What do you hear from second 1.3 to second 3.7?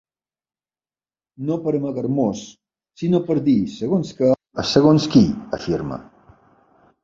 No per amagar-nos, sinó per dir